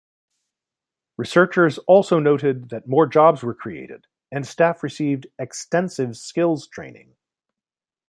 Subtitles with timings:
[1.17, 7.15] Researchers also noted that more jobs were created and staff received "extensive skills training".